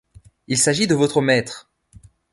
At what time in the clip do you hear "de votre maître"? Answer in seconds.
0.87-1.69